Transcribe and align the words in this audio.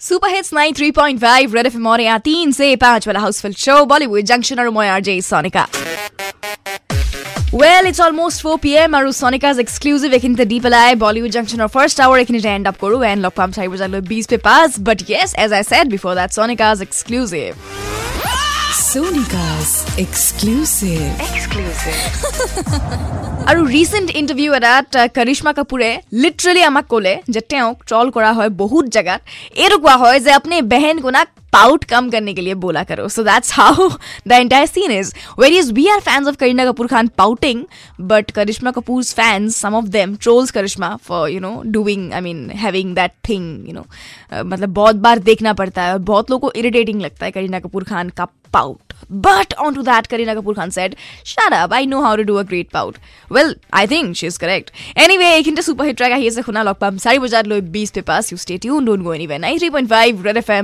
Super 0.00 0.30
hits 0.30 0.52
93.5 0.54 1.54
red 1.54 1.66
FM 1.66 1.86
और 1.86 2.00
यहाँ 2.00 2.20
तीन 2.20 2.52
से 2.52 2.74
पांच 2.76 3.06
वाला 3.06 3.20
हाउसफुल 3.20 3.52
शो 3.54 3.84
बॉलीवुड 3.86 4.24
जंक्शन 4.26 4.60
और 4.60 4.70
मैं 4.70 4.88
RJ 4.90 5.20
Sonika 5.22 5.66
well 7.54 7.86
it's 7.86 8.00
almost 8.00 8.42
for 8.42 8.56
P 8.62 8.72
M 8.76 8.96
আৰু 8.96 9.12
ছনিকাজ 9.14 9.60
এক্সক্লুজিভ 9.60 10.10
এইখিনিতে 10.18 10.44
দি 10.52 10.58
পেলাই 10.60 10.96
বলিউড 10.96 11.30
জাংচনৰ 11.36 11.68
ফাৰ্ষ্ট 11.74 11.96
আৱাৰ 12.06 12.18
এইখিনিতে 12.18 12.48
এণ্ড 12.54 12.66
আপ 12.68 12.76
কৰোঁ 12.82 13.00
এণ্ড 13.10 13.20
লগ 13.26 13.32
পাম 13.36 13.50
চাৰি 13.56 13.68
বজালৈ 13.72 14.00
বিছ 14.10 14.24
পে 14.30 14.38
পাঁচ 14.48 14.70
but 14.88 14.98
yes 15.10 15.30
as 15.44 15.50
I 15.58 15.62
said 15.70 15.86
before 15.94 16.12
that 16.18 16.30
Sonika's 16.38 16.76
exclusive 16.82 17.50
Sonika's 18.72 19.72
exclusive. 19.98 21.10
আৰু 23.48 23.60
ৰিচেণ্ট 23.66 24.08
ইণ্টাৰভিউ 24.20 24.50
এটাত 24.58 24.96
কৰিশ্মা 25.16 25.52
কাপুৰে 25.58 25.90
লিটাৰেলি 26.22 26.62
আমাক 26.70 26.86
ক'লে 26.92 27.14
যে 27.34 27.40
তেওঁক 27.50 27.76
ট্ৰল 27.88 28.06
কৰা 28.16 28.30
হয় 28.38 28.50
বহুত 28.62 28.84
জেগাত। 28.96 29.20
এইটো 29.62 29.76
কোৱা 29.84 29.96
হয় 30.02 30.18
যে 30.24 30.30
আপুনি 30.38 30.56
বেহেন 30.72 30.96
কোনাক 31.04 31.28
पाउट 31.52 31.84
कम 31.84 32.10
करने 32.10 32.34
के 32.34 32.40
लिए 32.40 32.54
बोला 32.64 32.82
करो 32.84 33.08
so 33.08 33.22
that's 33.24 33.52
how 33.54 33.88
the 34.28 34.32
entire 34.32 34.66
scene 34.66 34.92
is 34.92 35.12
where 35.40 35.52
is 35.52 35.72
we 35.72 35.86
are 35.88 36.00
fans 36.00 36.28
of 36.28 36.36
Kareena 36.36 36.70
Kapoor 36.70 36.86
Khan 36.86 37.08
pouting 37.18 37.64
but 38.00 38.30
Karisma 38.30 38.70
Kapoor 38.70 39.04
fans 39.04 39.56
some 39.56 39.74
of 39.74 39.86
them 39.88 40.16
trolls 40.16 40.50
Karisma 40.50 40.94
for 41.04 41.28
you 41.30 41.40
know 41.40 41.60
doing 41.66 42.12
I 42.12 42.20
mean 42.20 42.50
having 42.56 42.94
that 42.94 43.12
thing 43.28 43.68
you 43.68 43.74
know 43.74 43.86
मतलब 44.34 44.74
बहुत 44.74 44.96
बार 44.96 45.18
देखना 45.30 45.52
पड़ता 45.52 45.82
है 45.82 45.92
और 45.92 45.98
बहुत 46.12 46.30
लोगों 46.30 46.48
को 46.48 46.58
irritating 46.60 47.00
लगता 47.02 47.26
है 47.26 47.32
करीना 47.32 47.60
कपूर 47.60 47.84
खान 47.84 48.08
का 48.08 48.28
pout 48.52 48.92
but 49.10 49.40
But 49.50 49.58
onto 49.58 49.82
that, 49.82 50.08
Kareena 50.08 50.36
Kapoor 50.36 50.54
Khan 50.54 50.70
said, 50.70 50.96
Shut 51.24 51.52
up, 51.52 51.72
I 51.72 51.84
know 51.84 52.02
how 52.02 52.16
to 52.16 52.24
do 52.24 52.38
a 52.38 52.44
great 52.44 52.70
pout. 52.70 52.98
Well, 53.30 53.54
I 53.72 53.86
think 53.86 54.16
she's 54.16 54.38
correct. 54.38 54.70
Anyway, 54.96 55.30
एक 55.32 55.48
इंटर 55.48 55.62
सुपर 55.62 55.84
हिट 55.84 55.96
ट्रैक 55.96 56.12
है 56.12 56.20
ये 56.22 56.30
से 56.30 56.42
खुना 56.42 56.62
लॉक 56.62 56.78
पाम 56.78 56.98
सारी 56.98 57.18
बजार 57.18 57.46
लो 57.46 57.60
20 57.72 57.90
पे 57.90 58.00
पास 58.02 58.32
you 58.32 58.38
stay 58.38 58.58
tuned 58.58 58.84
don't 58.84 59.00
go 59.00 59.14
anywhere 59.14 59.40
93.5 59.40 60.24
red 60.24 60.36
FM 60.36 60.58